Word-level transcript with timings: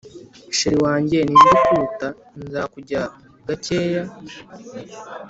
Cheri 0.57 0.77
wanjye 0.85 1.17
ninde 1.27 1.49
ukuruta 1.57 2.07
nzakujya 2.41 3.01
gakeya 3.47 4.03